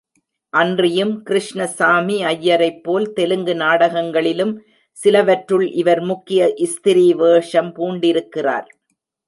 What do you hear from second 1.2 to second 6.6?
கிருஷ்ணசாமி ஐயரைப் போல் தெலுங்கு நாடகங்களிலும் சிலவற்றுள் இவர் முக்கிய